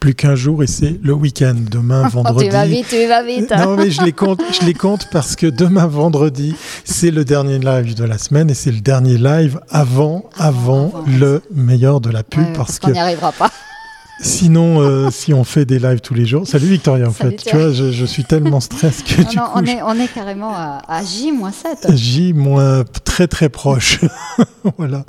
[0.00, 1.54] plus qu'un jour et c'est le week-end.
[1.70, 2.46] Demain, vendredi.
[2.46, 3.50] tu vas vite, tu vas vite.
[3.50, 7.58] non, mais je les compte, je les compte parce que demain, vendredi, c'est le dernier
[7.58, 12.22] live de la semaine et c'est le dernier live avant, avant, le meilleur de la
[12.22, 13.50] pub parce, qu'on n'y arrivera pas.
[14.20, 16.46] Sinon, euh, si on fait des lives tous les jours.
[16.46, 17.36] Salut Victoria, en fait.
[17.36, 19.44] Tu vois, je, suis tellement stress que du coup.
[19.54, 21.94] On, est, on est carrément à, J-7.
[21.94, 22.34] J-
[23.04, 24.00] très très proche.
[24.78, 25.04] voilà.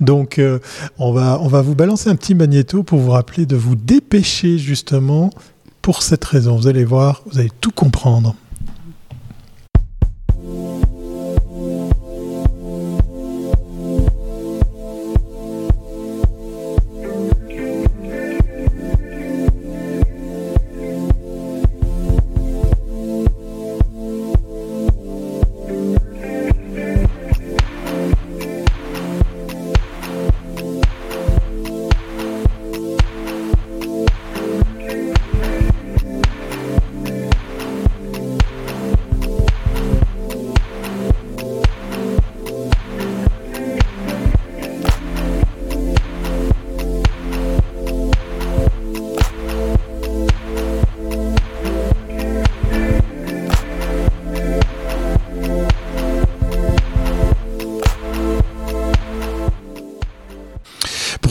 [0.00, 0.58] Donc, euh,
[0.98, 4.58] on, va, on va vous balancer un petit magnéto pour vous rappeler de vous dépêcher
[4.58, 5.30] justement
[5.82, 6.56] pour cette raison.
[6.56, 8.34] Vous allez voir, vous allez tout comprendre.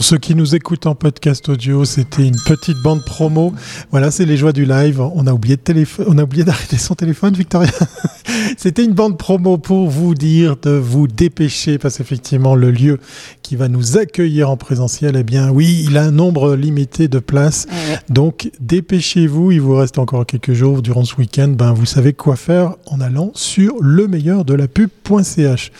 [0.08, 3.52] Ceux qui nous écoutent en podcast audio, c'était une petite bande promo.
[3.90, 5.02] Voilà, c'est les joies du live.
[5.02, 7.70] On a oublié de on a oublié d'arrêter son téléphone, Victoria.
[8.56, 13.00] c'était une bande promo pour vous dire de vous dépêcher parce qu'effectivement, le lieu
[13.42, 17.18] qui va nous accueillir en présentiel, eh bien, oui, il a un nombre limité de
[17.18, 17.66] places.
[18.08, 19.52] Donc, dépêchez-vous.
[19.52, 21.48] Il vous reste encore quelques jours durant ce week-end.
[21.48, 25.70] Ben, vous savez quoi faire en allant sur le meilleur de la pub.ch.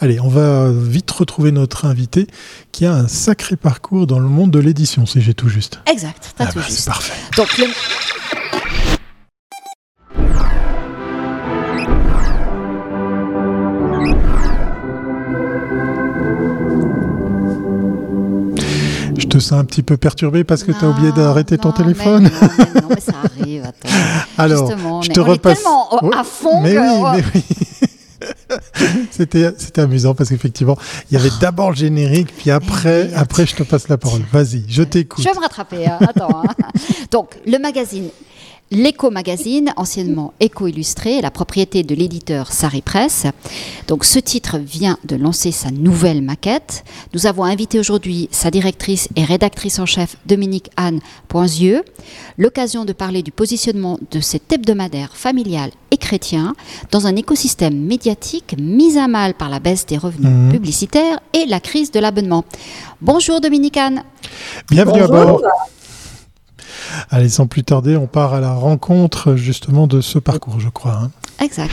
[0.00, 2.26] Allez, on va vite retrouver notre invité
[2.76, 5.80] qui a un sacré parcours dans le monde de l'édition, si j'ai tout juste.
[5.90, 6.84] Exact, t'as ah tout bah, juste.
[6.84, 7.14] Parfait.
[7.34, 7.48] Donc,
[19.16, 22.24] Je te sens un petit peu perturbé parce que tu as oublié d'arrêter ton téléphone.
[22.24, 23.64] non, mais non, mais ça arrive.
[23.64, 23.88] Attends.
[24.36, 25.62] Alors, Justement, je on te est, repasse.
[25.62, 26.78] tellement à fond mais que...
[26.78, 27.86] Oui, mais oui.
[29.10, 30.76] c'était c'était amusant parce qu'effectivement
[31.10, 34.64] il y avait d'abord le générique puis après après je te passe la parole vas-y
[34.68, 35.98] je t'écoute je vais me rattraper hein.
[36.00, 36.68] attends hein.
[37.10, 38.10] donc le magazine
[38.72, 43.26] L'Eco Magazine, anciennement Eco Illustré, la propriété de l'éditeur Sari Press.
[43.86, 46.82] Donc ce titre vient de lancer sa nouvelle maquette.
[47.14, 51.84] Nous avons invité aujourd'hui sa directrice et rédactrice en chef Dominique Anne Poinzieux.
[52.38, 56.54] L'occasion de parler du positionnement de cet hebdomadaire familial et chrétien
[56.90, 60.50] dans un écosystème médiatique mis à mal par la baisse des revenus mmh.
[60.50, 62.44] publicitaires et la crise de l'abonnement.
[63.00, 64.02] Bonjour Dominique Anne.
[64.70, 65.40] Bienvenue à bord.
[67.10, 71.00] Allez, sans plus tarder, on part à la rencontre justement de ce parcours, je crois.
[71.02, 71.10] Hein.
[71.42, 71.72] Exact.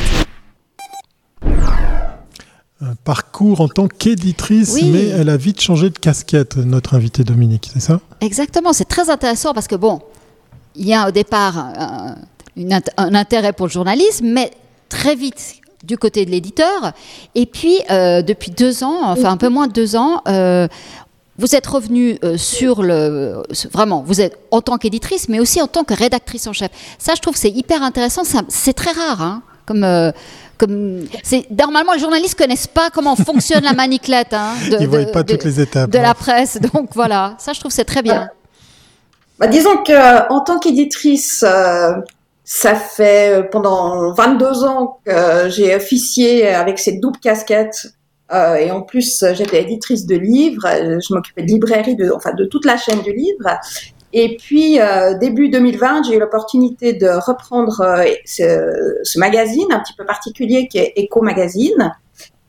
[2.82, 7.70] Un parcours en tant qu'éditrice, mais elle a vite changé de casquette, notre invitée Dominique,
[7.74, 8.00] c'est ça?
[8.22, 10.02] Exactement, c'est très intéressant parce que bon,
[10.76, 11.74] il y a au départ
[12.58, 14.52] un, un intérêt pour le journalisme, mais
[14.90, 16.94] très vite, du côté de l'éditeur.
[17.36, 20.68] Et puis, euh, depuis deux ans, enfin un peu moins de deux ans, euh,
[21.38, 23.44] vous êtes revenu euh, sur le.
[23.72, 26.70] Vraiment, vous êtes en tant qu'éditrice, mais aussi en tant que rédactrice en chef.
[27.00, 28.22] Ça, je trouve c'est hyper intéressant.
[28.48, 29.84] C'est très rare, hein, comme.
[29.84, 30.12] Euh,
[30.60, 31.08] comme
[31.50, 35.44] normalement les journalistes connaissent pas comment fonctionne la maniclette hein, de, ils voient pas toutes
[35.44, 38.30] les étapes de la presse donc voilà ça je trouve c'est très bien
[39.40, 41.94] bah, disons que en tant qu'éditrice euh,
[42.44, 47.88] ça fait pendant 22 ans que j'ai officié avec cette double casquette
[48.32, 50.66] euh, et en plus, j'étais éditrice de livres.
[50.66, 53.60] Je m'occupais de librairie, de, enfin de toute la chaîne du livre.
[54.14, 59.80] Et puis, euh, début 2020, j'ai eu l'opportunité de reprendre euh, ce, ce, magazine un
[59.80, 61.96] petit peu particulier qui est Eco Magazine.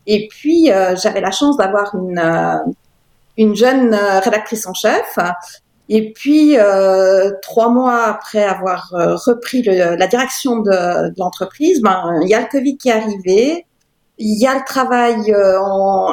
[0.06, 2.58] Et puis, euh, j'avais la chance d'avoir une, euh,
[3.38, 5.18] une jeune rédactrice en chef.
[5.88, 6.56] Et puis,
[7.42, 12.40] trois mois après avoir repris le, la direction de, de l'entreprise, ben, il y a
[12.40, 13.66] le Covid qui est arrivé.
[14.16, 15.58] Il y a le travail euh,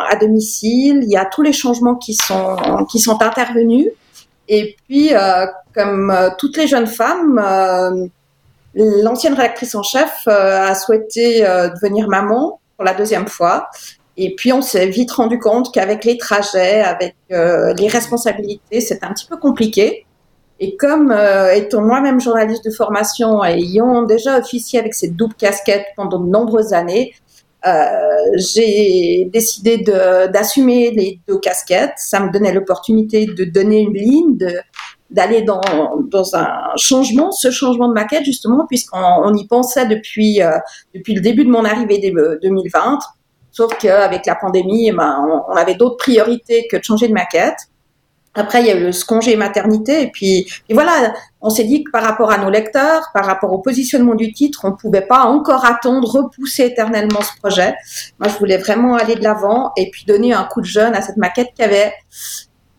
[0.09, 3.91] à domicile, il y a tous les changements qui sont intervenus.
[4.53, 8.07] Et puis, euh, comme euh, toutes les jeunes femmes, euh,
[8.75, 13.69] l'ancienne rédactrice en chef a souhaité devenir maman pour la deuxième fois.
[14.17, 19.13] Et puis, on s'est vite rendu compte qu'avec les trajets, avec les responsabilités, c'était un
[19.13, 20.05] petit peu compliqué.
[20.59, 21.15] Et comme
[21.55, 26.29] étant moi-même journaliste de formation et ayant déjà officié avec cette double casquette pendant de
[26.29, 27.13] nombreuses années,
[27.65, 27.71] euh,
[28.37, 31.93] j'ai décidé d'assumer les deux casquettes.
[31.97, 34.37] Ça me donnait l'opportunité de donner une ligne,
[35.09, 35.61] d'aller dans,
[36.09, 40.51] dans un changement, ce changement de maquette justement, puisqu'on on y pensait depuis, euh,
[40.95, 41.99] depuis le début de mon arrivée
[42.41, 42.99] 2020.
[43.51, 47.57] Sauf qu'avec la pandémie, eh ben, on, avait d'autres priorités que de changer de maquette.
[48.33, 50.03] Après, il y a eu ce congé maternité.
[50.03, 53.51] Et puis, et voilà, on s'est dit que par rapport à nos lecteurs, par rapport
[53.51, 57.75] au positionnement du titre, on pouvait pas encore attendre, repousser éternellement ce projet.
[58.19, 61.01] Moi, je voulais vraiment aller de l'avant et puis donner un coup de jeune à
[61.01, 61.93] cette maquette qui avait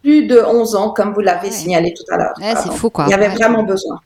[0.02, 2.34] plus de 11 ans, comme vous l'avez signalé tout à l'heure.
[2.40, 3.04] c'est fou, quoi.
[3.08, 4.00] Il y avait vraiment besoin.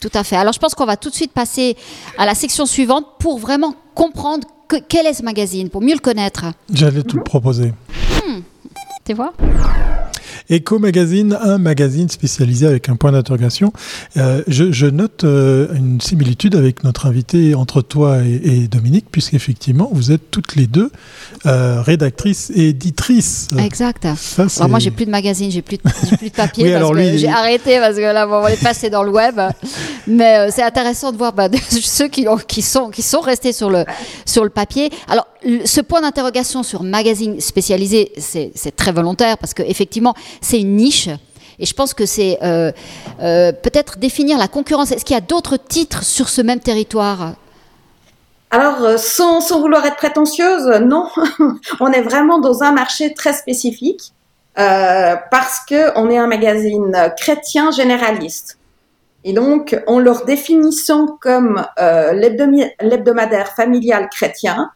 [0.00, 0.36] Tout à fait.
[0.36, 1.76] Alors, je pense qu'on va tout de suite passer
[2.18, 4.46] à la section suivante pour vraiment comprendre
[4.88, 6.44] quel est ce magazine, pour mieux le connaître?
[6.72, 7.72] J'allais tout proposer.
[8.26, 8.40] Hmm.
[9.04, 9.32] Tu vois?
[10.50, 13.72] Eco Magazine, un magazine spécialisé avec un point d'interrogation.
[14.16, 20.12] Euh, je, note euh, une similitude avec notre invité entre toi et, Dominique, puisqu'effectivement, vous
[20.12, 20.90] êtes toutes les deux
[21.46, 23.48] euh, rédactrices et éditrices.
[23.58, 24.06] Exact.
[24.06, 26.72] alors moi, j'ai plus de magazine, j'ai plus, plus de papier.
[26.78, 29.40] parce que j'ai arrêté parce que là, on les passer dans le web.
[30.06, 33.84] Mais c'est intéressant de voir bah, ceux qui, qui, sont, qui sont restés sur le,
[34.24, 34.90] sur le papier.
[35.08, 35.26] Alors,
[35.64, 41.08] ce point d'interrogation sur magazine spécialisé, c'est très volontaire parce qu'effectivement, c'est une niche.
[41.58, 42.72] Et je pense que c'est euh,
[43.20, 44.92] euh, peut-être définir la concurrence.
[44.92, 47.34] Est-ce qu'il y a d'autres titres sur ce même territoire?
[48.50, 51.08] Alors, euh, sans, vouloir être prétentieuse, non.
[51.80, 54.12] on est vraiment dans un marché très spécifique
[54.56, 58.58] parce qu'on est un magazine chrétien généraliste.
[59.24, 64.70] Et donc, en leur définissant comme l'hebdomadaire familial chrétien,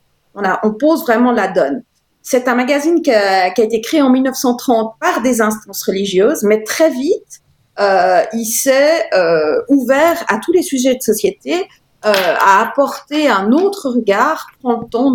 [0.63, 1.83] on, pose vraiment la donne.
[2.23, 6.91] C'est un magazine qui a, été créé en 1930 par des instances religieuses, mais très
[6.91, 7.43] vite,
[7.81, 11.69] euh, il s'est euh, ouvert à tous les sujets de société,
[12.05, 15.13] euh, à apporter un autre regard, prendre le temps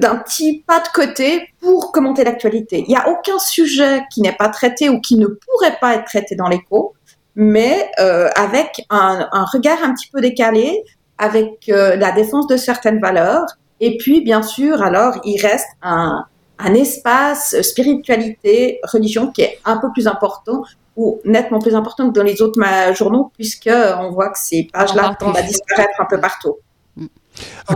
[0.00, 2.84] d'un petit pas de côté pour commenter l'actualité.
[2.86, 6.04] Il n'y a aucun sujet qui n'est pas traité ou qui ne pourrait pas être
[6.04, 6.94] traité dans l'écho,
[7.36, 7.90] mais
[8.34, 10.82] avec un, regard un petit peu décalé,
[11.20, 13.46] avec la défense de certaines valeurs
[13.80, 16.26] et puis, bien sûr, alors, il reste un,
[16.58, 20.62] un espace spiritualité, religion qui est un peu plus important
[20.96, 22.60] ou nettement plus important que dans les autres
[22.94, 26.56] journaux, puisque on voit que ces pages-là vont disparaître un peu partout.
[26.96, 27.06] Mm.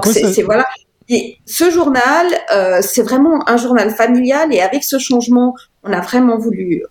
[0.05, 0.67] c'est voilà.
[1.09, 6.01] Et ce journal, euh, c'est vraiment un journal familial, et avec ce changement, on a
[6.01, 6.83] vraiment voulu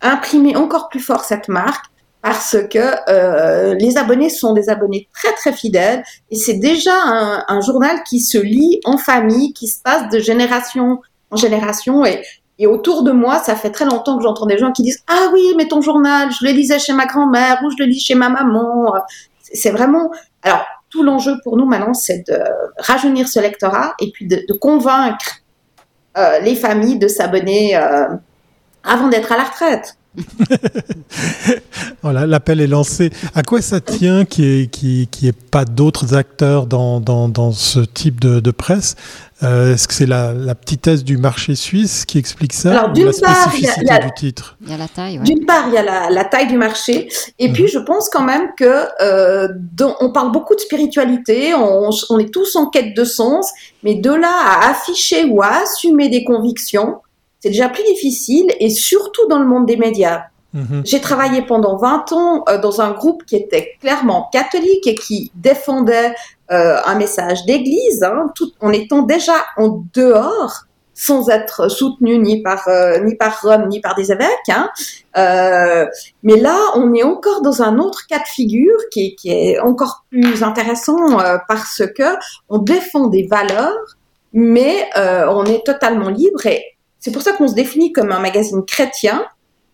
[0.00, 1.86] imprimer encore plus fort cette marque
[2.22, 7.44] parce que euh, les abonnés sont des abonnés très très fidèles et c'est déjà un,
[7.46, 11.00] un, journal qui se lit en famille, qui se passe de génération
[11.30, 12.22] en génération et,
[12.58, 15.30] et autour de moi, ça fait très longtemps que j'entends des gens qui disent ah
[15.32, 18.14] oui mais ton journal, je le lisais chez ma grand-mère ou je le lis chez
[18.14, 18.92] ma maman.
[19.40, 20.10] C'est vraiment
[20.42, 22.38] alors tout l'enjeu pour nous maintenant, c'est de
[22.78, 25.42] rajeunir ce lectorat et puis de, de convaincre
[26.16, 28.08] euh, les familles de s'abonner euh,
[28.82, 29.97] avant d'être à la retraite.
[32.02, 33.10] voilà, l'appel est lancé.
[33.34, 38.50] À quoi ça tient qu'il n'y ait, pas d'autres acteurs dans, dans, ce type de,
[38.50, 38.96] presse?
[39.42, 43.12] Euh, Est-ce que c'est la, la, petitesse du marché suisse qui explique ça Alors, la
[43.12, 44.56] spécificité part, du titre?
[44.62, 45.20] Il y a la taille.
[45.20, 47.08] D'une part, il y a la, taille du marché.
[47.38, 47.68] Et puis, mhm.
[47.68, 49.48] je pense quand même que euh,
[50.00, 53.50] on parle beaucoup de spiritualité, on, on est tous en quête de sens,
[53.84, 56.96] mais de là à afficher ou à assumer des convictions,
[57.40, 60.24] c'est déjà plus difficile et surtout dans le monde des médias.
[60.54, 60.82] Mhm.
[60.84, 65.30] J'ai travaillé pendant 20 ans euh, dans un groupe qui était clairement catholique et qui
[65.34, 66.14] défendait
[66.50, 70.64] euh, un message d'église, hein, tout, en étant déjà en dehors,
[70.94, 74.48] sans être soutenu ni par euh, ni par Rome ni par des évêques.
[74.48, 74.70] Hein.
[76.22, 80.06] mais là, on est encore dans un autre cas de figure qui, qui est encore
[80.10, 82.16] plus intéressant parce que
[82.48, 83.96] on défend des valeurs,
[84.32, 86.64] mais on est totalement libre et
[87.00, 89.24] c'est pour ça qu'on se définit comme un magazine chrétien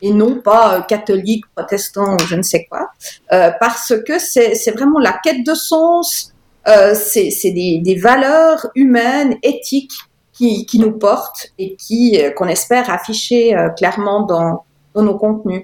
[0.00, 2.90] et non pas euh, catholique, protestant ou je ne sais quoi,
[3.32, 6.32] euh, parce que c'est vraiment la quête de sens,
[6.68, 9.94] euh, c'est des, valeurs humaines, éthiques
[10.32, 14.64] qui, nous portent et qui qu'on espère afficher clairement dans,
[15.00, 15.62] nos contenus.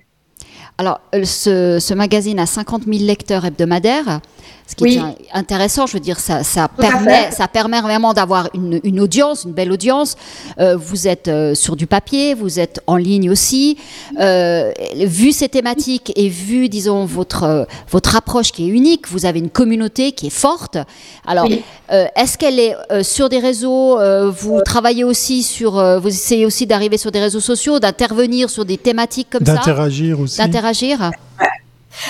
[0.79, 4.21] Alors, ce, magazine a 50 000 lecteurs hebdomadaires.
[4.71, 5.03] Ce qui est
[5.35, 9.51] intéressant, je veux dire, ça, ça permet, ça permet vraiment d'avoir une, une, audience, une
[9.53, 10.17] belle audience.
[10.61, 13.79] Euh, vous êtes euh, sur du papier, vous êtes en ligne aussi.
[14.21, 19.41] Euh, vu ces thématiques et vu, disons, votre, votre approche qui est unique, vous avez
[19.41, 20.79] une communauté qui est forte.
[21.27, 21.49] Alors,
[21.89, 23.99] est-ce qu'elle est sur des réseaux
[24.31, 28.79] Vous travaillez aussi sur, vous essayez aussi d'arriver sur des réseaux sociaux, d'intervenir sur des
[28.79, 29.55] thématiques comme ça?
[29.55, 30.39] D'interagir aussi.
[30.39, 31.11] D'interagir?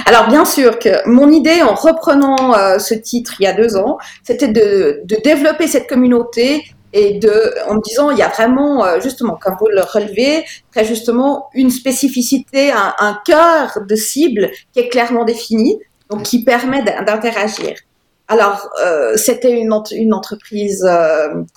[0.06, 3.76] Alors bien sûr que mon idée en reprenant euh, ce titre il y a deux
[3.76, 8.84] ans, c'était de, développer cette communauté et de, en me disant, il y a vraiment,
[8.84, 14.80] euh, justement, comme vous le relevez, très justement, une spécificité, un, cœur de cible qui
[14.80, 15.78] est clairement défini,
[16.10, 17.74] donc qui permet d'interagir.
[18.26, 20.84] Alors, euh, c'était une, entreprise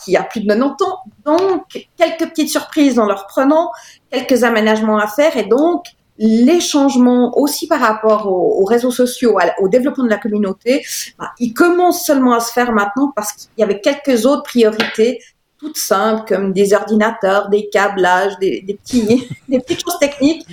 [0.03, 1.63] qui a plus de 90 ans, donc
[1.97, 3.71] quelques petites surprises en leur prenant,
[4.11, 5.85] quelques aménagements à faire, et donc
[6.17, 10.85] les changements aussi par rapport aux, réseaux sociaux, au développement de la communauté,
[11.17, 15.19] bah, ils commencent seulement à se faire maintenant parce qu'il y avait quelques autres priorités
[15.63, 20.45] toutes simples comme des ordinateurs, des câblages, des, des petits, des petites choses techniques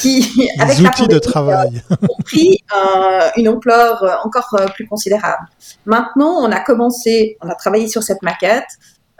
[0.00, 5.46] qui, avec outils de travail, ont pris euh, une ampleur encore euh, plus considérable.
[5.84, 8.66] Maintenant, on a commencé, on a travaillé sur cette maquette.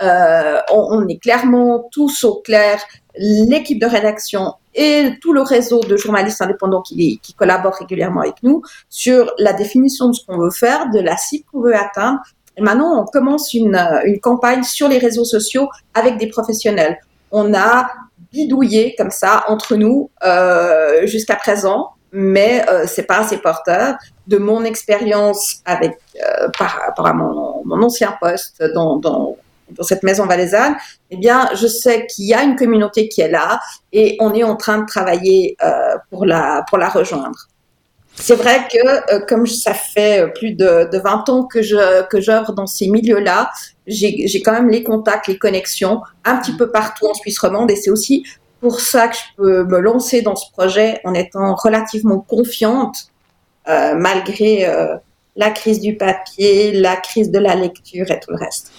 [0.03, 2.81] Euh, on, on, est clairement tous au clair,
[3.17, 8.43] l'équipe de rédaction et tout le réseau de journalistes indépendants qui, qui collaborent régulièrement avec
[8.43, 12.21] nous sur la définition de ce qu'on veut faire, de la cible qu'on veut atteindre.
[12.57, 16.99] Et maintenant, on commence une, une campagne sur les réseaux sociaux avec des professionnels.
[17.33, 17.89] On a
[18.33, 23.97] bidouillé comme ça entre nous euh, jusqu'à présent, mais euh, c'est pas assez porteur.
[24.27, 29.37] De mon expérience avec euh, par rapport à mon, ancien poste dans
[29.71, 30.77] dans cette maison valaisanne,
[31.11, 33.61] eh bien, je sais qu'il y a une communauté qui est là
[33.93, 37.49] et on est en train de travailler euh, pour la pour la rejoindre.
[38.15, 42.21] C'est vrai que euh, comme ça fait plus de, de 20 ans que je que
[42.21, 43.51] j'œuvre dans ces milieux-là,
[43.87, 47.77] j'ai quand même les contacts, les connexions un petit peu partout en Suisse romande et
[47.77, 48.25] c'est aussi
[48.61, 53.11] pour ça que je peux me lancer dans ce projet en étant relativement confiante
[53.69, 54.97] euh, malgré euh,
[55.37, 58.71] la crise du papier, la crise de la lecture et tout le reste.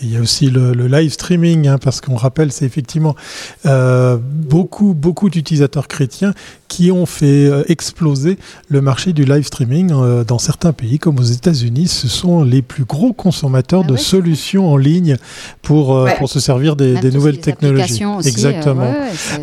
[0.00, 3.14] il y a aussi le, live streaming, hein, parce qu'on rappelle, c'est effectivement
[3.66, 6.32] euh, beaucoup, beaucoup d'utilisateurs chrétiens
[6.68, 11.18] qui ont fait euh, exploser le marché du live streaming euh, dans certains pays, comme
[11.18, 11.88] aux États-Unis.
[11.88, 15.16] Ce sont les plus gros consommateurs ah de solutions en ligne
[15.62, 18.04] pour, pour se servir des, des nouvelles technologies.
[18.04, 18.94] Aussi, Exactement.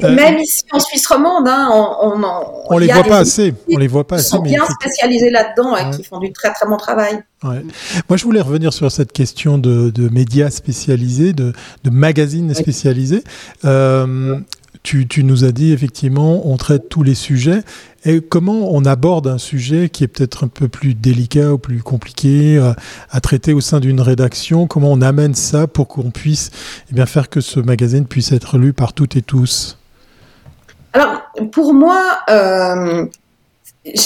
[0.02, 2.24] Même ici en Suisse romande, hein, on, on,
[2.70, 3.54] on les voit pas assez.
[3.72, 4.28] On les voit pas assez.
[4.28, 7.24] Ils sont bien spécialisés là-dedans et qui font du très très bon travail.
[7.44, 11.54] Moi, je voulais revenir sur cette question de, médias spécialisés, de,
[11.86, 13.24] magazines spécialisés.
[13.66, 14.40] Euh,
[14.84, 17.64] tu, nous as dit effectivement, on traite tous les sujets.
[18.06, 21.82] Et comment on aborde un sujet qui est peut-être un peu plus délicat ou plus
[21.82, 22.74] compliqué à, euh,
[23.10, 24.68] à traiter au sein d'une rédaction?
[24.68, 26.52] Comment on amène ça pour qu'on puisse
[26.92, 29.78] eh bien, faire que ce magazine puisse être lu par toutes et tous?
[30.92, 31.22] Alors,
[31.52, 33.06] pour moi, euh,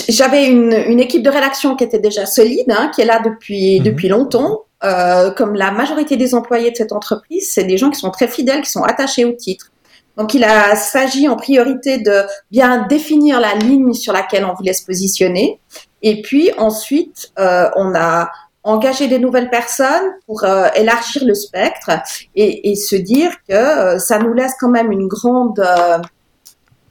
[0.09, 3.79] j'avais une, une, équipe de rédaction qui était déjà solide, hein, qui est là depuis,
[3.79, 3.85] mhm.
[3.85, 4.61] depuis longtemps.
[4.83, 8.27] Euh, comme la majorité des employés de cette entreprise, c'est des gens qui sont très
[8.27, 9.71] fidèles, qui sont attachés au titre.
[10.17, 10.43] Donc il
[10.75, 15.59] s'agit en priorité de bien définir la ligne sur laquelle on voulait se positionner.
[16.01, 18.31] Et puis ensuite, euh, on a
[18.63, 21.91] engagé des nouvelles personnes pour euh, élargir le spectre
[22.35, 25.63] et, se dire que euh, ça nous laisse quand même une grande,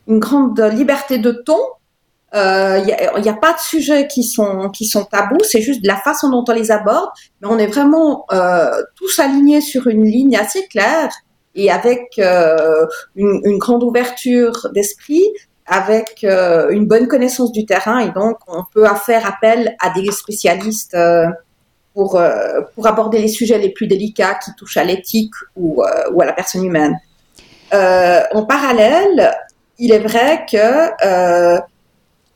[0.06, 1.59] une grande liberté de ton
[2.35, 2.85] il
[3.23, 5.97] n'y a, a, pas de sujets qui sont qui sont tabous, c'est juste de la
[5.97, 7.09] façon dont on les aborde.
[7.40, 8.26] Mais on est vraiment
[8.95, 11.11] tous alignés sur une ligne assez claire
[11.57, 12.87] et avec euh,
[13.17, 15.25] une, grande ouverture d'esprit,
[15.67, 20.13] avec euh, une bonne connaissance du terrain et donc on peut faire appel à des
[20.13, 21.27] spécialistes euh,
[21.95, 22.21] pour
[22.75, 26.63] pour aborder les sujets les plus délicats qui touchent à l'éthique ou à la personne
[26.63, 26.95] humaine.
[27.73, 29.35] en parallèle,
[29.79, 31.63] il est vrai que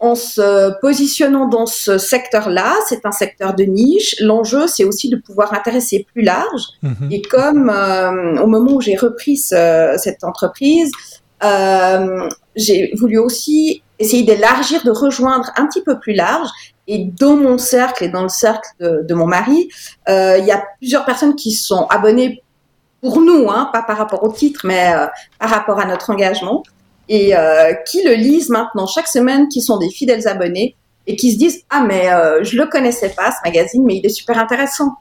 [0.00, 4.16] en se positionnant dans ce secteur-là, c'est un secteur de niche.
[4.20, 6.62] L'enjeu, c'est aussi de pouvoir intéresser plus large.
[6.82, 7.08] Mhm.
[7.10, 10.90] Et comme euh, au moment où j'ai repris cette entreprise,
[11.44, 16.48] euh, j'ai voulu aussi essayer d'élargir, de rejoindre un petit peu plus large.
[16.86, 19.68] Et dans mon cercle et dans le cercle de, mon mari,
[20.08, 22.42] euh, il y a plusieurs personnes qui sont abonnées
[23.02, 24.92] pour nous, hein, pas par rapport au titre, mais
[25.38, 26.62] par rapport à notre engagement
[27.10, 30.76] et euh, qui le lisent maintenant chaque semaine, qui sont des fidèles abonnés
[31.06, 34.06] et qui se disent ah mais euh, je le connaissais pas ce magazine, mais il
[34.06, 34.94] est super intéressant.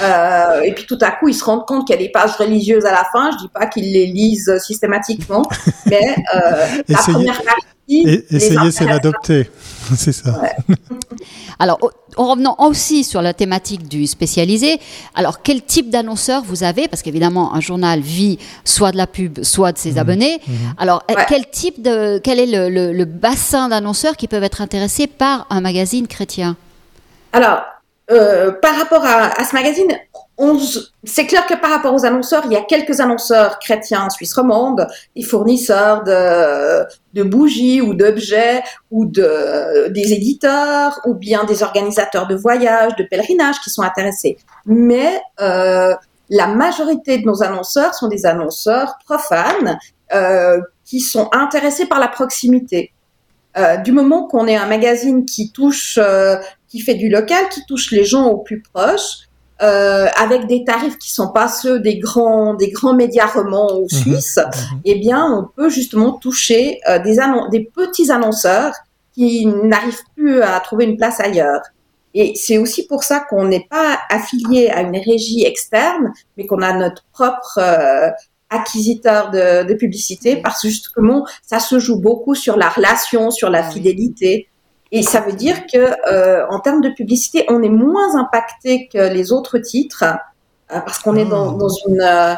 [0.00, 2.36] Euh, et puis tout à coup, ils se rendent compte qu'il y a des pages
[2.36, 3.30] religieuses à la fin.
[3.32, 5.42] Je dis pas qu'ils les lisent systématiquement,
[5.86, 7.65] mais euh, la première partie.
[7.88, 9.50] Essayez, c'est l'adopter.
[9.96, 10.40] c'est ça.
[11.58, 11.78] Alors,
[12.16, 14.78] en revenant aussi sur la thématique du spécialisé,
[15.14, 16.88] alors quel type d'annonceur vous avez?
[16.88, 19.98] Parce qu'évidemment, un journal vit soit de la pub, soit de ses mmh.
[19.98, 20.40] abonnés.
[20.46, 20.52] Mmh.
[20.78, 25.46] Alors, quel type de, quel est le, le bassin d'annonceurs qui peuvent être intéressés par
[25.50, 26.56] un magazine chrétien?
[27.32, 27.62] Alors,
[28.10, 29.88] euh, par rapport à, à ce magazine,
[31.04, 34.34] c'est clair que par rapport aux annonceurs, il y a quelques annonceurs chrétiens en Suisse
[34.34, 34.86] romande,
[35.24, 42.34] fournisseurs de, de bougies ou d'objets ou de, des éditeurs ou bien des organisateurs de
[42.34, 44.36] voyages, de pèlerinages qui sont intéressés.
[44.66, 45.94] Mais euh,
[46.28, 49.78] la majorité de nos annonceurs sont des annonceurs profanes
[50.84, 52.92] qui sont intéressés par la proximité.
[53.84, 55.98] du moment qu'on est un magazine qui touche,
[56.68, 59.25] qui fait du local, qui touche les gens au plus proche,
[59.62, 63.84] euh, avec des tarifs qui sont pas ceux des grands des grands médias romans ou
[63.84, 63.88] mhm.
[63.88, 64.80] suisses, mhm.
[64.84, 67.16] eh bien on peut justement toucher euh, des
[67.50, 68.74] des petits annonceurs
[69.14, 71.62] qui n'arrivent plus à trouver une place ailleurs.
[72.12, 76.62] Et c'est aussi pour ça qu'on n'est pas affilié à une régie externe, mais qu'on
[76.62, 78.08] a notre propre euh,
[78.48, 83.50] acquisiteur de, de, publicité, parce que justement, ça se joue beaucoup sur la relation, sur
[83.50, 84.48] la ah fidélité.
[84.92, 85.78] Et ça veut dire que
[86.08, 90.98] euh, en termes de publicité, on est moins impacté que les autres titres euh, parce
[90.98, 92.34] qu'on est dans, dans une euh,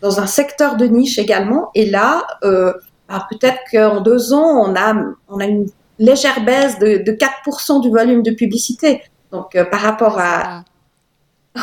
[0.00, 1.70] dans un secteur de niche également.
[1.76, 4.94] Et là, bah, peut-être qu'en deux ans, on a
[5.28, 5.68] on a une
[5.98, 9.02] légère baisse de, de 4% du volume de publicité.
[9.30, 10.64] Donc par rapport à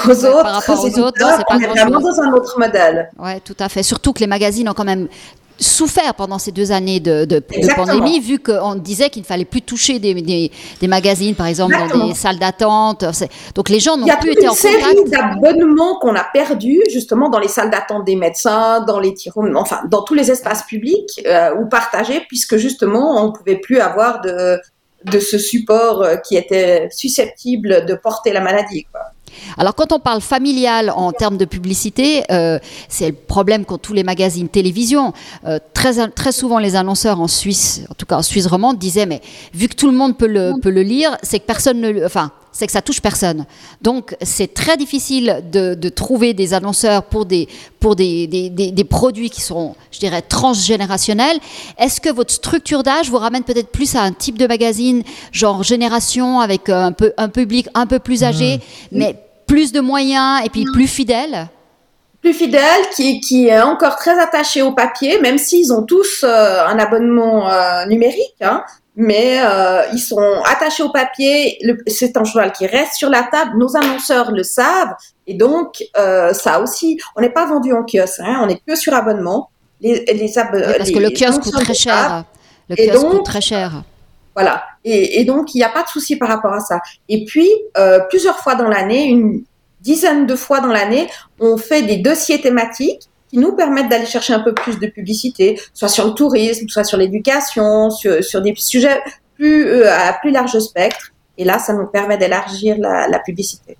[0.07, 3.09] aux autres, par rapport aux autres, c'est pas on est vraiment dans un autre modèle.
[3.19, 3.83] Ouais, tout à fait.
[3.83, 5.09] Surtout que les magazines ont quand même
[5.59, 7.39] souffert pendant ces deux années de, de,
[7.75, 12.07] pandémie, vu qu'on disait qu'il ne fallait plus toucher des, des, magazines, par exemple, dans
[12.07, 13.05] des salles d'attente.
[13.55, 14.63] Donc les gens n'ont plus été en contact.
[14.63, 18.15] Il y a une série d'abonnements qu'on a perdus, justement, dans les salles d'attente des
[18.15, 23.21] médecins, dans les tirons, enfin, dans tous les espaces publics euh, ou partagés, puisque justement,
[23.21, 24.59] on ne pouvait plus avoir de,
[25.05, 28.85] de ce support euh, qui était susceptible de porter la maladie.
[28.91, 29.01] Quoi.
[29.57, 33.93] Alors quand on parle familial en termes de publicité, euh, c'est le problème qu'ont tous
[33.93, 35.13] les magazines télévision.
[35.45, 39.05] Euh, très, très souvent les annonceurs en Suisse, en tout cas en Suisse romande, disaient
[39.05, 39.21] mais
[39.53, 42.05] vu que tout le monde peut le, peut le lire, c'est que personne ne...
[42.05, 43.45] Enfin, c'est que ça touche personne.
[43.81, 47.47] Donc c'est très difficile de, de, trouver des annonceurs pour des,
[47.79, 51.37] pour des, des, des, produits qui sont, je dirais, transgénérationnels.
[51.77, 55.63] Est-ce que votre structure d'âge vous ramène peut-être plus à un type de magazine, genre
[55.63, 58.97] génération, avec un, peu, un public un peu plus âgé, mmh.
[58.97, 59.15] mais
[59.45, 61.47] plus de moyens et puis plus fidèles?
[62.21, 66.65] Plus fidèle, qui, qui est encore très attaché au papier, même s'ils ont tous euh,
[66.65, 68.63] un abonnement euh, numérique, hein,
[68.99, 71.57] mais euh, ils sont attachés au papier.
[71.87, 73.57] C'est un journal qui reste sur la table.
[73.57, 74.93] Nos annonceurs le savent,
[75.25, 78.93] et donc ça aussi, on n'est pas vendu en kiosque, hein, on n'est que sur
[78.93, 79.49] abonnement.
[79.81, 82.25] Les, les parce que le kiosque coûte très cher.
[82.67, 83.83] Le kiosque coûte très cher.
[84.35, 84.63] Voilà.
[84.85, 86.79] Et, donc, il n'y a pas de souci par rapport à ça.
[87.09, 89.43] Et puis, euh, plusieurs fois dans l'année, une
[89.81, 91.09] dizaine de fois dans l'année,
[91.39, 95.59] on fait des dossiers thématiques qui nous permettent d'aller chercher un peu plus de publicité,
[95.73, 98.99] soit sur le tourisme, soit sur l'éducation, sur, des sujets
[99.35, 101.11] plus euh, à plus large spectre.
[101.37, 103.77] Et là, ça nous permet d'élargir la, la publicité.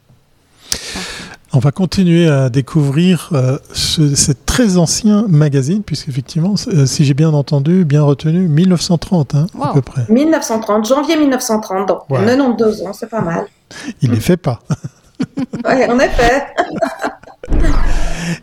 [1.51, 7.33] On va continuer à découvrir euh, ce, très ancien magazine, puisqu'effectivement, euh, si j'ai bien
[7.33, 10.05] entendu, bien retenu, 1930 hein, à peu près.
[10.09, 13.45] 1930, janvier 1930, donc 92 ans, c'est pas mal.
[14.03, 14.59] Il les fait pas.
[15.19, 16.43] oui, en effet.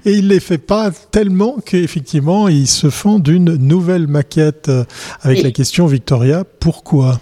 [0.05, 4.85] Et il les fait pas tellement qu'effectivement, ils se font d'une nouvelle maquette euh,
[5.23, 7.21] avec la question Victoria, pourquoi?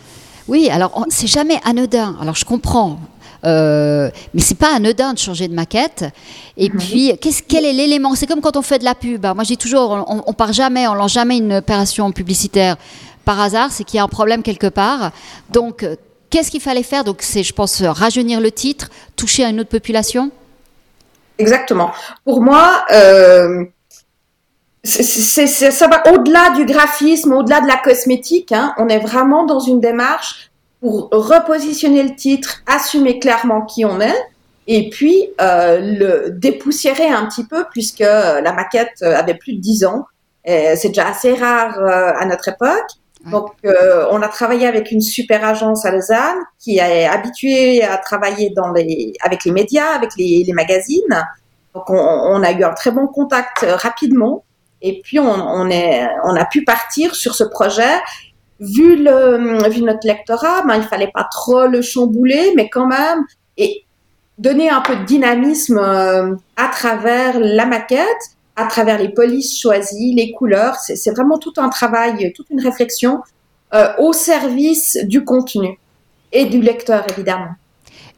[0.48, 2.16] Oui, alors c'est jamais anodin.
[2.20, 2.98] Alors je comprends.
[3.44, 6.04] Euh, mais c'est pas anodin de changer de maquette.
[6.56, 6.78] Et mhm.
[6.78, 8.14] puis, qu'est-ce, quel est l'élément?
[8.14, 9.22] C'est comme quand on fait de la pub.
[9.22, 12.76] Moi, je dis toujours, on, on part jamais, on lance jamais une opération publicitaire
[13.24, 13.70] par hasard.
[13.70, 15.12] C'est qu'il y a un problème quelque part.
[15.52, 15.86] Donc,
[16.30, 17.04] qu'est-ce qu'il fallait faire?
[17.04, 20.30] Donc, c'est, je pense, rajeunir le titre, toucher à une autre population.
[21.38, 21.92] Exactement.
[22.24, 22.84] Pour moi.
[22.92, 23.64] Euh,
[24.84, 28.52] ça va au-delà du graphisme, au-delà de la cosmétique.
[28.52, 28.74] Hein.
[28.76, 34.26] On est vraiment dans une démarche pour repositionner le titre, assumer clairement qui on est,
[34.66, 39.86] et puis euh, le dépoussiérer un petit peu puisque la maquette avait plus de 10
[39.86, 40.04] ans.
[40.44, 42.90] C'est déjà assez rare euh, à notre époque.
[43.30, 47.96] Donc, euh, on a travaillé avec une super agence à Lausanne qui est habituée à
[47.96, 51.24] travailler dans les, avec les médias, avec les, les magazines.
[51.74, 54.44] Donc, on, on, a eu un très bon contact rapidement.
[54.82, 57.94] Et puis, on, on, est, on a pu partir sur ce projet
[58.60, 63.24] vu, le, vu notre lectorat, ben, il fallait pas trop le chambouler, mais quand même,
[63.56, 63.84] et
[64.38, 68.06] donner un peu de dynamisme euh, à travers la maquette,
[68.56, 70.76] à travers les polices choisies, les couleurs.
[70.76, 73.20] C'est vraiment tout un travail, toute une réflexion
[73.74, 75.78] euh, au service du contenu
[76.32, 77.50] et du lecteur, évidemment.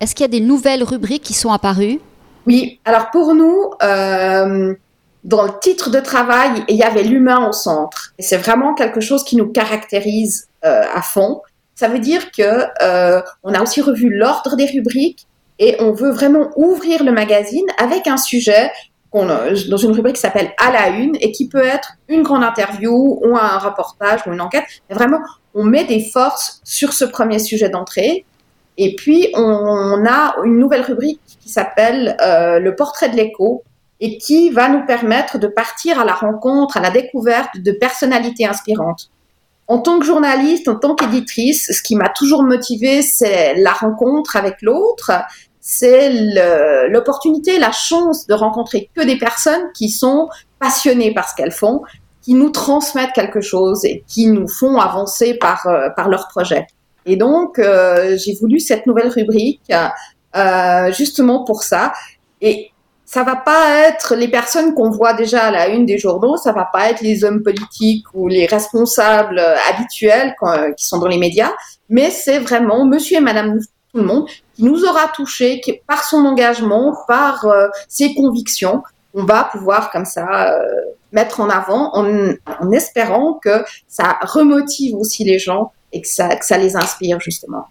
[0.01, 1.99] Est-ce qu'il y a des nouvelles rubriques qui sont apparues?
[2.47, 4.75] Oui, alors pour nous, euh,
[5.25, 8.13] dans le titre de travail, il y avait l'humain au centre.
[8.19, 11.41] Et c'est vraiment quelque chose qui nous caractérise euh, à fond.
[11.75, 12.65] Ça veut dire que
[13.43, 15.27] on a aussi revu l'ordre des rubriques
[15.59, 18.71] et on veut vraiment ouvrir le magazine avec un sujet
[19.25, 23.21] dans une rubrique qui s'appelle à la une et qui peut être une grande interview
[23.23, 24.65] ou un reportage ou une enquête.
[24.91, 25.21] Vraiment,
[25.55, 28.25] on met des forces sur ce premier sujet d'entrée.
[28.79, 33.65] Et puis, on, a une nouvelle rubrique qui s'appelle euh, le portrait de l'écho
[34.01, 38.45] et qui va nous permettre de partir à la rencontre, à la découverte de personnalités
[38.45, 39.11] inspirantes.
[39.69, 44.37] En tant que journaliste, en tant qu'éditrice, ce qui m'a toujours motivée, c'est la rencontre
[44.37, 45.11] avec l'autre,
[45.69, 46.13] c'est
[46.91, 50.29] l'opportunité, la chance de rencontrer que des personnes qui sont
[50.61, 51.83] passionnées par ce qu'elles font,
[52.23, 56.69] qui nous transmettent quelque chose et qui nous font avancer par, euh, par leur projet.
[57.05, 59.73] Et donc, euh, j'ai voulu cette nouvelle rubrique
[60.37, 61.93] euh, justement pour ça.
[62.41, 62.71] Et
[63.05, 66.53] ça va pas être les personnes qu'on voit déjà à la une des journaux, ça
[66.53, 70.37] va pas être les hommes politiques ou les responsables habituels
[70.77, 71.53] qui sont dans les médias,
[71.89, 73.59] mais c'est vraiment monsieur et madame
[73.93, 78.83] tout le monde qui nous aura touché qui, par son engagement, par euh, ses convictions,
[79.15, 80.61] on va pouvoir comme ça euh,
[81.13, 86.37] mettre en avant en, en, espérant que ça remotive aussi les gens et que ça,
[86.37, 87.67] que ça les inspire justement.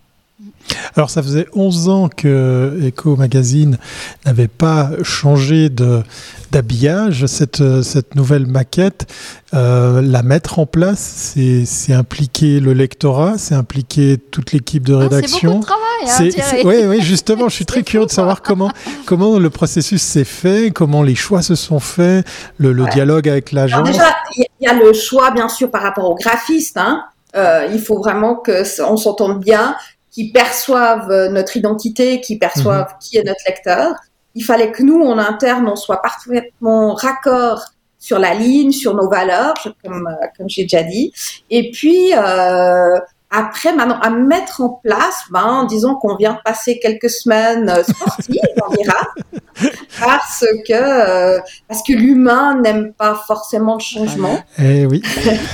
[0.95, 3.78] Alors ça faisait 11 ans que Echo Magazine
[4.25, 6.04] n'avait pas changé de
[6.51, 7.25] d'habillage.
[7.25, 9.12] Cette, cette nouvelle maquette,
[9.54, 15.28] euh, la mettre en place, c'est impliquer le lectorat, c'est impliquer toute l'équipe de rédaction.
[15.28, 15.85] Ah, c'est beaucoup de travail.
[16.08, 16.29] Hein,
[16.63, 18.71] oui, oui, justement, je suis très curieux de savoir comment,
[19.05, 22.25] comment le processus s'est fait, comment les choix se sont faits,
[22.58, 23.88] le, le dialogue avec l'agence.
[23.88, 26.77] Déjà, il y a le choix, bien sûr, par rapport au graphiste.
[26.77, 27.03] Hein.
[27.36, 29.75] Euh, il faut vraiment que on s'entende bien
[30.15, 32.99] qui perçoivent euh, notre identité, qui perçoivent mhm.
[33.01, 33.95] qui est notre lecteur.
[34.34, 37.65] Il fallait que nous, en interne, on soit parfaitement raccord
[37.99, 41.12] sur la ligne, sur nos valeurs, comme, euh, comme j'ai déjà dit.
[41.49, 42.97] Et puis, euh,
[43.36, 48.39] après, maintenant, à mettre en place, ben, disons qu'on vient passer quelques semaines euh, sportives,
[48.65, 48.95] on dira,
[50.00, 54.38] parce que euh, parce que l'humain n'aime pas forcément le changement.
[54.60, 55.02] Eh oui.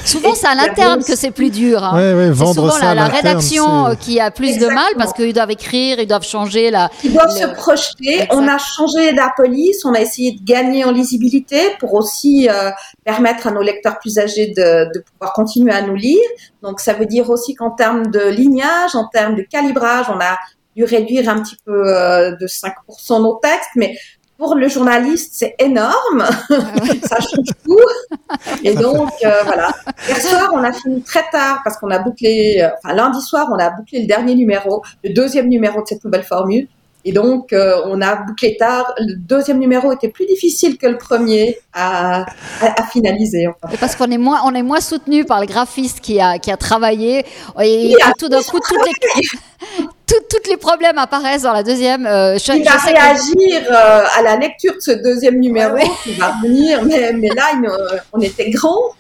[0.06, 1.84] souvent, c'est à l'interne que c'est plus dur.
[1.84, 1.96] Hein.
[1.96, 4.94] Ouais, ouais, vendre souvent ça la, à la rédaction c'est- qui a plus de mal
[4.98, 6.90] parce qu'ils doivent écrire, ils doivent changer la.
[7.04, 8.14] Ils doivent le- se projeter.
[8.22, 8.34] Exact.
[8.34, 12.72] On a changé la police, on a essayé de gagner en lisibilité pour aussi euh,
[13.06, 16.20] permettre à nos lecteurs plus âgés de, de pouvoir continuer à nous lire.
[16.64, 20.38] Donc ça veut dire aussi qu'en termes de lignage, en termes de calibrage, on a
[20.76, 23.96] dû réduire un petit peu euh, de 5% nos textes, mais
[24.42, 26.26] pour le journaliste, c'est énorme.
[27.04, 27.78] ça change tout.
[28.64, 29.70] Et donc, euh, voilà.
[30.08, 33.48] Hier soir, on a fini très tard parce qu'on a bouclé, euh, enfin, lundi soir,
[33.52, 36.68] on a bouclé le dernier numéro, le deuxième numéro de cette nouvelle formule.
[37.06, 38.92] Et donc, euh, on a bouclé tard.
[38.98, 42.22] Le deuxième numéro était plus difficile que le premier à,
[42.62, 43.48] à, à finaliser.
[43.48, 43.74] Enfin.
[43.74, 46.52] Et Parce qu'on est moins, on est moins soutenu par le graphiste qui a, qui
[46.52, 47.26] a travaillé
[47.62, 49.88] et, a tout d'un coup, toutes les,
[50.30, 52.06] toutes les problèmes apparaissent dans la deuxième.
[52.06, 55.40] euh, je, Il je va sais que- réagir euh, à la lecture de ce deuxième
[55.40, 55.90] numéro Ouais, ouais.
[56.04, 56.84] qui va venir.
[56.84, 58.92] Mais, mais là, euh, on était grands,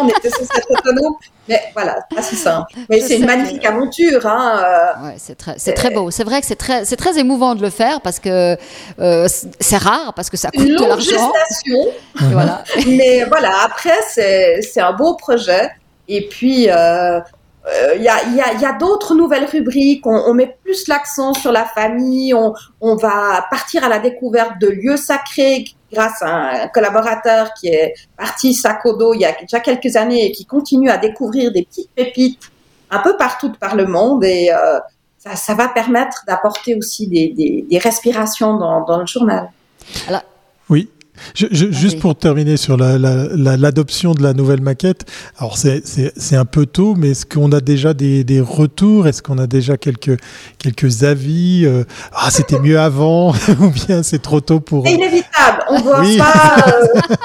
[0.00, 1.14] on était censés être autonomes.
[1.48, 2.66] Mais voilà, pas si simple.
[2.90, 4.26] Mais c'est une magnifique aventure.
[4.26, 4.60] Hein,
[5.02, 6.10] euh, Ouais, c'est très, beau.
[6.10, 6.84] C'est vrai que c'est très,
[7.18, 8.56] émouvant de le faire parce que
[9.00, 9.26] euh,
[9.60, 11.32] c'est- rare, parce que ça coûte une de longue l'argent.
[11.48, 11.86] gestation.
[12.20, 12.64] Et voilà.
[12.86, 15.70] Mais voilà, après, c'est un beau projet.
[16.06, 17.20] Et puis, euh,
[17.96, 20.06] il y a, il y a, il y a d'autres nouvelles rubriques.
[20.06, 22.32] On, on met plus l'accent sur la famille.
[22.34, 27.68] On, on va partir à la découverte de lieux sacrés grâce à un collaborateur qui
[27.68, 30.98] est parti sac au dos il y a déjà quelques années et qui continue à
[30.98, 32.42] découvrir des petites pépites
[32.90, 34.24] un peu partout par le monde.
[34.24, 34.78] Et euh,
[35.18, 39.50] ça, ça va permettre d'apporter aussi des, des, des respirations dans, dans le journal.
[40.70, 40.90] Oui.
[41.34, 45.04] Je- je- juste pour terminer sur la- la- la- l'adoption de la nouvelle maquette,
[45.38, 49.06] alors c'est- c'est c'est un peu tôt, mais est-ce qu'on a déjà des, des retours?
[49.06, 50.18] Est-ce qu'on a déjà quelques,
[50.58, 51.64] quelques avis?
[51.66, 54.86] Euh, Ah, c'était mieux avant Ou bien c'est trop tôt pour...
[54.86, 55.62] C'est inévitable.
[55.70, 56.16] On ne doit Oui.
[56.18, 56.56] pas...
[56.68, 57.00] euh,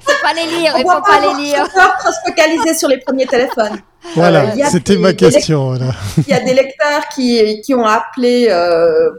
[0.00, 1.64] faut pas les lire, On ne doit pas les lire.
[1.68, 3.78] trop peur se focaliser sur les premiers téléphones.
[4.14, 5.66] Voilà, Euh, c'était ma question.
[5.68, 5.92] voilà.
[6.18, 9.10] Il y a des lecteurs qui, qui ont appelé euh,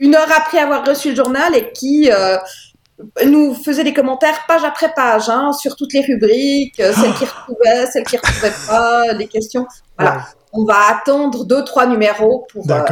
[0.00, 2.36] une heure après avoir reçu le journal et qui euh,
[3.26, 7.24] nous faisaient des commentaires page après page hein, sur toutes les rubriques, euh, celles qui
[7.24, 9.66] retrouvaient, celles qui retrouvaient pas, les questions.
[9.98, 10.16] Voilà.
[10.16, 10.22] Ouais.
[10.52, 12.82] On va attendre deux, trois numéros pour, euh,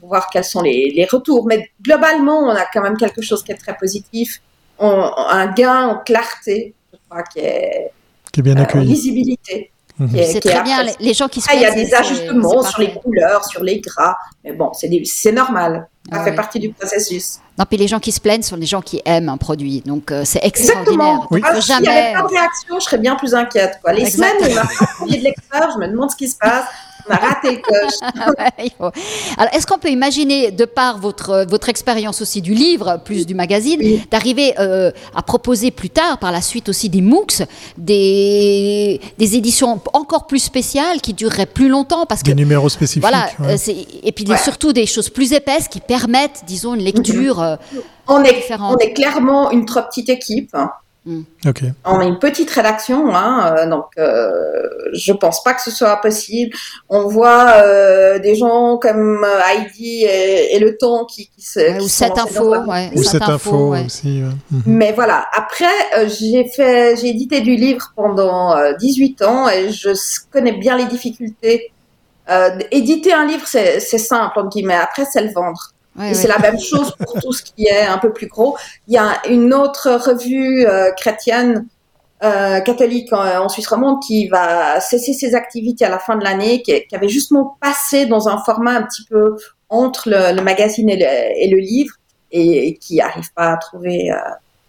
[0.00, 1.46] pour voir quels sont les, les retours.
[1.46, 4.40] Mais globalement, on a quand même quelque chose qui est très positif.
[4.78, 7.90] On- un gain en clarté, je crois, qui est
[8.32, 8.86] Qui est bien euh, en accueilli.
[8.86, 9.70] lisibilité.
[9.98, 10.08] Mhm.
[10.14, 10.82] C'est est très bien.
[10.98, 13.80] Les, gens qui se Ah, il y a des ajustements sur les couleurs, sur les
[13.80, 15.86] gras, mais bon, c'est normal.
[16.10, 16.36] Ça Ah fait ouais.
[16.36, 17.38] partie du processus.
[17.58, 19.82] Non, puis les gens qui se plaignent sont des gens qui aiment un produit.
[19.86, 20.80] Donc, euh, c'est Exactement.
[20.82, 21.18] extraordinaire.
[21.20, 21.40] Donc, Oui.
[21.42, 21.98] faut Ah, S'il n'y jamais.
[21.98, 23.78] avait pas de réaction, je serais bien plus inquiète.
[23.82, 23.92] Quoi.
[23.92, 24.40] Les Exact.
[24.40, 26.36] semaines où on a pas de courrier de lecteur, je me demande ce qui se
[26.36, 26.64] passe.
[27.08, 28.92] On a raté le coche.
[29.38, 33.34] Alors, est-ce qu'on peut imaginer, de par votre, votre expérience aussi du livre, plus du
[33.34, 37.42] magazine, d'arriver euh, à proposer plus tard, par la suite aussi des MOOCs,
[37.76, 43.02] des, des éditions encore plus spéciales qui dureraient plus longtemps parce que des numéros spécifiques.
[43.02, 43.56] Voilà, euh,
[44.02, 47.40] et puis surtout des choses plus épaisses qui permettent, disons, une lecture.
[47.40, 47.56] Euh,
[48.08, 50.54] on est, on est clairement une trop petite équipe.
[51.04, 51.22] Mm.
[51.84, 54.30] On a une petite rédaction, hein, euh, donc euh,
[54.92, 56.56] je pense pas que ce soit possible.
[56.88, 61.82] On voit euh, des gens comme Heidi et, Le Temps qui, qui se.
[61.82, 62.54] ou cette info,
[62.94, 64.22] ou cette info, aussi.
[64.50, 64.62] Mhm.
[64.66, 69.90] Mais voilà, après, j'ai fait, j'ai édité du livre pendant 18 ans et je
[70.30, 71.72] connais bien les difficultés.
[72.70, 74.76] éditer un livre, c'est simple, entre guillemets.
[74.76, 77.98] Après, c'est le vendre et c'est la même chose pour tout ce qui est un
[77.98, 78.56] peu plus gros.
[78.88, 81.66] Il y a une autre revue euh, chrétienne
[82.24, 86.62] euh, catholique en, Suisse romande qui va cesser ses activités à la fin de l'année,
[86.62, 89.36] qui, qui, avait justement passé dans un format un petit peu
[89.68, 91.94] entre le, le magazine et le, et le, livre,
[92.30, 94.16] et, qui n'arrive pas à trouver euh,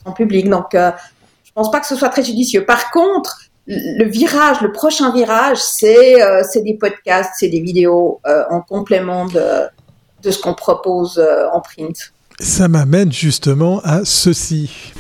[0.06, 0.50] son public.
[0.50, 2.66] Donc, je pense pas que ce soit très judicieux.
[2.66, 6.18] Par contre, le virage, le prochain virage, c'est
[6.56, 9.70] des podcasts, c'est des vidéos en complément de
[10.24, 12.14] de ce qu'on propose euh, en print.
[12.40, 14.94] Ça m'amène justement à ceci.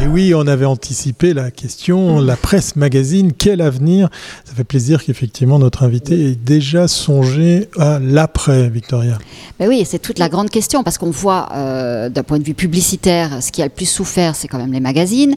[0.00, 4.08] Et oui, on avait anticipé la question, la presse magazine, quel avenir?
[4.44, 9.18] Ça fait plaisir qu'effectivement notre invité ait déjà songé à l'après, Victoria.
[9.58, 12.54] Ben oui, c'est toute la grande question, parce qu'on voit euh, d'un point de vue
[12.54, 15.34] publicitaire, ce qui a le plus souffert, c'est quand même les magazines.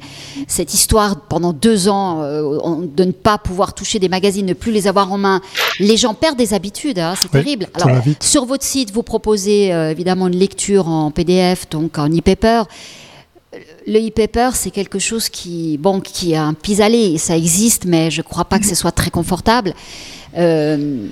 [0.48, 4.72] Cette histoire, pendant deux ans, euh, de ne pas pouvoir toucher des magazines, ne plus
[4.72, 5.42] les avoir en main,
[5.80, 7.68] les gens perdent des habitudes, hein, c'est terrible.
[7.74, 12.64] Alors, sur votre site, vous proposez euh, évidemment une lecture en PDF, donc en e-paper
[13.86, 17.18] le e-paper, c'est quelque chose qui, bon, qui a un pis-aller.
[17.18, 19.74] Ça existe, mais je ne crois pas que ce soit très confortable.
[20.38, 21.08] Euh,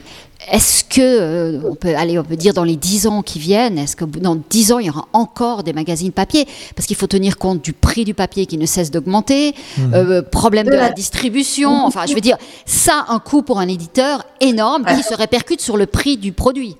[0.52, 3.78] est-ce que, euh, on peut aller, on peut dire dans les 10 ans qui viennent,
[3.78, 6.48] est-ce que dans 10 ans, il y aura encore des magazines papier?
[6.76, 9.94] Parce qu'il faut tenir compte du prix du papier qui ne cesse d'augmenter, mmh.
[9.94, 14.26] euh, problème de la distribution, enfin, je veux dire, ça, un coût pour un éditeur
[14.40, 16.78] énorme qui se répercute sur le prix du produit.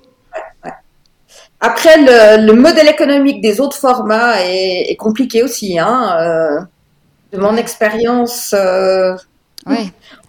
[1.60, 5.78] Après, le, le, modèle économique des autres formats est, est compliqué aussi.
[5.78, 6.16] Hein.
[6.18, 6.60] Euh,
[7.32, 9.14] de mon expérience, euh,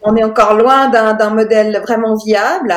[0.04, 2.76] on est encore loin d'un modèle vraiment viable.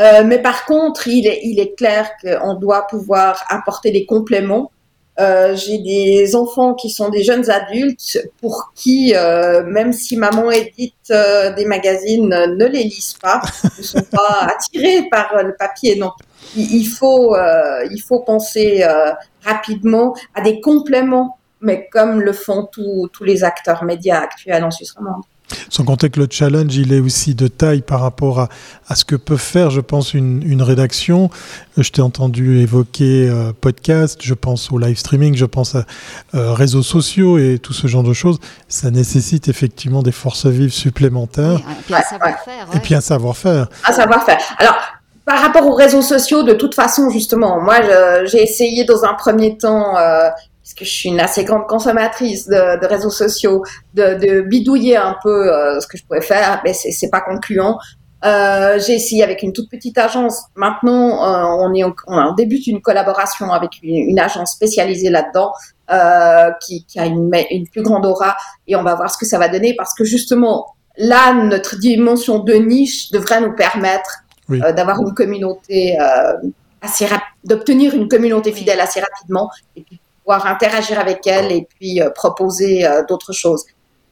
[0.00, 4.72] Euh, mais par contre, il est, il est clair qu'on doit pouvoir apporter des compléments.
[5.20, 10.50] Euh, J'ai des enfants qui sont des jeunes adultes pour qui, euh, même si maman
[10.50, 13.42] édite euh, des magazines, ne les lisent pas,
[13.78, 15.96] ne sont pas attirés par le papier.
[15.96, 16.12] Donc,
[16.56, 22.68] il faut, euh, il faut penser euh, rapidement à des compléments, mais comme le font
[22.72, 25.22] tous les acteurs médias actuels en Suisse romande.
[25.68, 28.48] Sans compter que le challenge, il est aussi de taille par rapport à,
[28.88, 31.30] à ce que peut faire, je pense, une, une rédaction.
[31.76, 35.84] Je t'ai entendu évoquer euh, podcast, je pense au live streaming, je pense à
[36.32, 38.38] réseaux sociaux et tout ce genre de choses.
[38.68, 41.58] Ça nécessite effectivement des forces vives supplémentaires.
[41.58, 42.66] et puis un savoir-faire.
[42.74, 43.68] Et puis un savoir-faire.
[43.86, 44.38] Un savoir-faire.
[44.58, 44.76] Alors,
[45.24, 47.76] par rapport aux réseaux sociaux, de toute façon, justement, moi,
[48.24, 50.28] j'ai essayé dans un premier temps, euh,
[50.62, 53.62] puisque je suis une assez grande consommatrice de, de réseaux sociaux,
[53.94, 57.78] de, de, bidouiller un peu euh, ce que je pouvais faire, mais c'est pas concluant.
[58.24, 60.44] Euh, j'ai essayé avec une toute petite agence.
[60.54, 65.52] Maintenant, euh, on est on, débute une collaboration avec une, une agence spécialisée là-dedans,
[65.90, 68.36] euh, qui, qui, a une, une plus grande aura,
[68.68, 72.38] et on va voir ce que ça va donner, parce que justement, là, notre dimension
[72.38, 76.32] de niche devrait nous permettre euh, d'avoir une communauté euh,
[76.80, 77.06] assez
[77.44, 80.00] d'obtenir une communauté fidèle assez rapidement et puis
[80.46, 83.64] interagir avec elle et puis euh, proposer d'autres choses.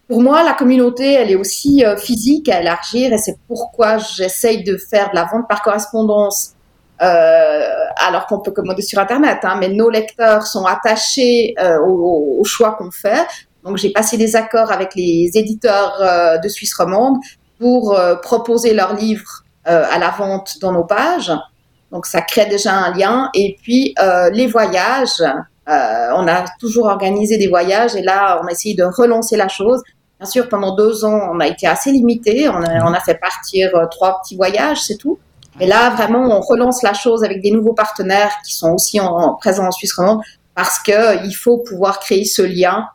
[0.09, 4.77] Pour moi, la communauté, elle est aussi physique à élargir et c'est pourquoi j'essaye de
[4.77, 6.55] faire de la vente par correspondance
[7.01, 12.41] euh, alors qu'on peut commander sur Internet, hein, mais nos lecteurs sont attachés euh, au,
[12.41, 13.25] au, choix qu'on fait.
[13.65, 17.17] Donc j'ai passé des accords avec les éditeurs euh, de Suisse romande
[17.59, 21.31] pour proposer leurs livres euh, à la vente dans nos pages.
[21.93, 23.29] Donc ça crée déjà un lien.
[23.35, 25.35] Et puis euh, les voyages, euh,
[25.71, 29.83] on a toujours organisé des voyages et là on a essayé de relancer la chose.
[30.19, 32.49] Bien sûr, pendant deux ans, on a été assez limité.
[32.49, 35.19] On a, fait partir trois petits voyages, c'est tout.
[35.59, 39.35] Et là, vraiment, on relance la chose avec des nouveaux partenaires qui sont aussi en,
[39.35, 40.21] présents en Suisse romande
[40.55, 42.89] parce que il faut pouvoir créer ce lien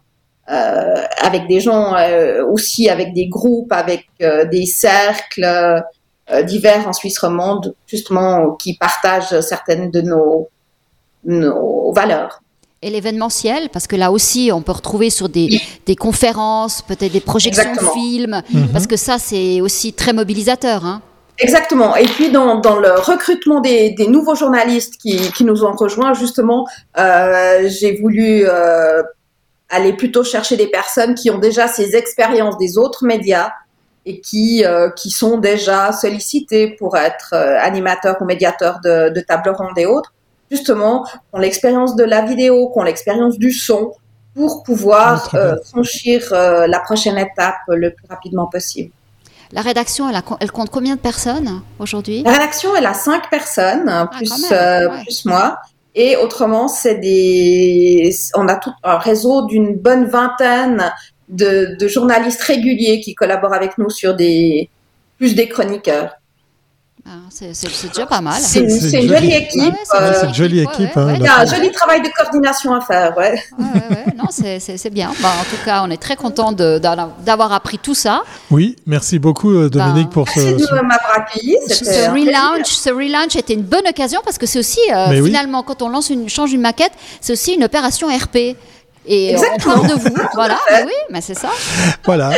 [0.50, 6.88] euh, avec des gens euh, aussi, avec des groupes, avec euh, des cercles, euh, divers
[6.88, 12.42] en Suisse romande, justement, qui partagent certaines de nos valeurs.
[12.86, 17.20] Et l'événementiel, parce que là aussi, on peut retrouver sur des, des conférences, peut-être des
[17.20, 18.68] projections de films, mhm.
[18.72, 20.86] parce que ça, c'est aussi très mobilisateur.
[20.86, 21.02] Hein.
[21.40, 21.96] Exactement.
[21.96, 26.14] Et puis dans, dans le recrutement des, des nouveaux journalistes qui, qui nous ont rejoints,
[26.14, 26.68] justement,
[27.00, 29.02] euh, j'ai voulu euh,
[29.70, 33.50] aller plutôt chercher des personnes qui ont déjà ces expériences des autres médias
[34.06, 39.20] et qui, euh, qui sont déjà sollicitées pour être euh, animateurs ou médiateurs de, de
[39.22, 40.14] table ronde et autres,
[40.52, 43.94] justement, qui ont l'expérience de la vidéo, qui ont l'expérience du son,
[44.36, 48.92] pour pouvoir Ah, euh, franchir euh, la prochaine étape le plus rapidement possible.
[49.52, 52.24] La rédaction, elle, a- elle compte combien de personnes aujourd'hui?
[52.24, 55.04] La rédaction, elle a cinq personnes, plus, Ah, même, euh, ouais.
[55.04, 55.58] plus moi.
[55.94, 60.92] Et autrement, c'est des, on a tout un réseau d'une bonne vingtaine
[61.30, 64.70] de, de journalistes réguliers qui collaborent avec nous sur des,
[65.18, 66.16] plus des chroniqueurs.
[67.08, 67.52] Ah, C'est
[67.90, 68.42] déjà pas mal.
[68.42, 68.70] C'est une,
[69.08, 69.62] jolie- équipe.
[69.62, 72.02] Ouais, c'est c'est une jolie équipe, ouais, hein, ouais, il y a un joli travail
[72.02, 73.40] de coordination à faire, ouais.
[73.60, 74.14] Ouais, ouais, ouais.
[74.18, 75.12] Non, c'est- bien.
[75.22, 78.24] Bah, en tout cas, on est très content d'avoir appris tout ça.
[78.50, 80.40] Oui, merci beaucoup euh, Dominique Bah, pour ce.
[80.40, 81.56] Merci de ce- m'avoir accueilli.
[82.12, 85.90] Relaunch, ce relaunch était une bonne occasion parce que c'est aussi, euh, finalement, quand on
[85.90, 88.56] lance une, change une maquette, c'est aussi une opération RP.
[89.08, 89.76] Et Exactement.
[89.76, 90.58] on parle de vous, voilà.
[90.72, 91.50] Mais oui, mais c'est ça.
[92.06, 92.32] Voilà.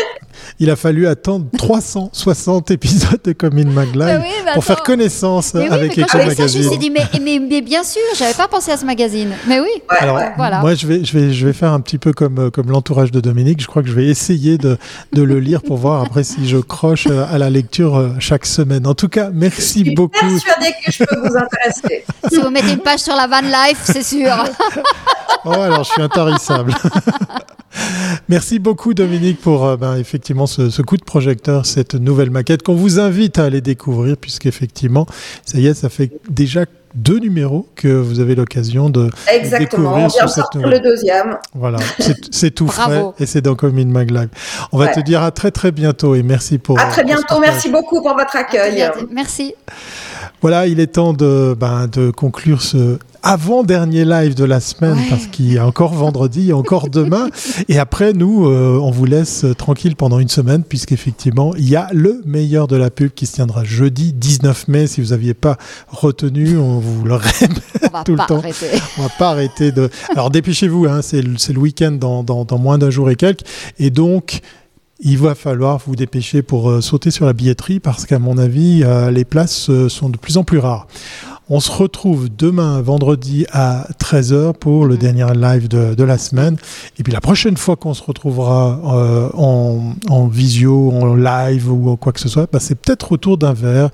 [0.59, 4.83] Il a fallu attendre 360 épisodes de Commune Mag Live Mais oui, mais pour faire
[4.83, 6.69] connaissance Mais oui, avec vu ça, je me Magazine.
[6.69, 9.31] suis dit, mais, mais, mais bien sûr, j'avais pas pensé à ce magazine.
[9.47, 9.67] Mais oui.
[9.89, 10.31] Ouais, Alors, ouais.
[10.37, 10.59] Voilà.
[10.61, 13.11] moi, je vais, je, vais, je vais faire un petit peu comme, euh, comme l'entourage
[13.11, 13.61] de Dominique.
[13.61, 14.77] Je crois que je vais essayer de,
[15.13, 18.45] de le lire pour voir après si je croche euh, à la lecture euh, chaque
[18.45, 18.87] semaine.
[18.87, 20.19] En tout cas, Je merci suis beaucoup.
[20.19, 22.05] persuadée que je peux vous intéresser.
[22.29, 24.31] Si vous mettez une page sur la van life, c'est sûr.
[25.45, 26.73] Oh, alors je suis intarissable.
[28.29, 32.61] Merci beaucoup Dominique pour euh, ben, effectivement ce, ce coup de projecteur, cette nouvelle maquette
[32.63, 35.05] qu'on vous invite à aller découvrir puisqu'effectivement,
[35.45, 39.59] ça y est, ça fait déjà deux numéros que vous avez l'occasion de Exactement.
[39.91, 40.81] découvrir On vient sur de cette sortir nouvelle.
[40.81, 41.37] le deuxième.
[41.53, 41.77] Voilà,
[42.31, 43.13] c'est tout frais Bravo.
[43.19, 44.29] et c'est dans Commune Mag Live.
[44.71, 44.93] On va Ouais.
[44.93, 46.79] te dire à très très bientôt et merci pour.
[46.79, 47.39] À euh, très bientôt.
[47.39, 48.89] Merci beaucoup pour votre accueil.
[49.11, 49.53] Merci.
[50.41, 55.05] Voilà, il est temps de, ben, de conclure ce avant-dernier live de la semaine Ouais.
[55.09, 57.29] parce qu'il y a encore vendredi, encore demain.
[57.67, 61.75] Et après, nous, euh, on vous laisse euh, tranquille pendant une semaine puisqu'effectivement, il y
[61.75, 64.85] a le meilleur de la pub qui se tiendra jeudi 19 mai.
[64.87, 67.59] Si vous n'aviez pas retenu, on vous le répète.
[68.05, 68.37] Tout le temps.
[68.37, 68.67] arrêter.
[68.99, 69.89] On va pas arrêter de.
[70.15, 73.41] Alors dépêchez-vous, hein, c'est le, week-end dans, dans- dans moins d'un jour et quelques.
[73.79, 74.41] Et donc,
[74.99, 78.83] il va falloir vous dépêcher pour euh, sauter sur la billetterie parce qu'à mon avis,
[78.83, 80.87] euh, les places euh, sont de plus en plus rares.
[81.49, 84.99] On se retrouve demain, vendredi à 13h pour le Mhm.
[84.99, 86.57] dernier live de, de la semaine.
[86.99, 91.95] Et puis la prochaine fois qu'on se retrouvera euh, en, en visio, en live ou
[91.95, 93.89] quoi que ce soit, bah, c'est peut-être autour d'un verre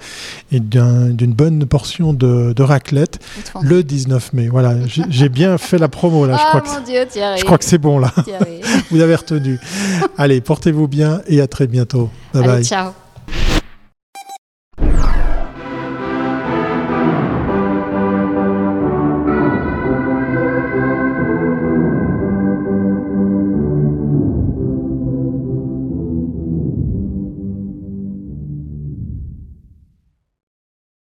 [0.51, 3.19] et d'un- d'une bonne portion de, de raclette
[3.61, 4.47] le 19 mai.
[4.47, 4.73] Voilà,
[5.09, 6.37] j'ai bien fait la promo là.
[6.37, 7.39] Je Ah crois que, mon Dieu, Thierry.
[7.39, 8.11] je crois que c'est bon là.
[8.91, 9.59] Vous avez retenu.
[10.17, 12.09] Allez, portez-vous bien et à très bientôt.
[12.33, 12.63] Bye Allez, bye.
[12.65, 12.91] ciao.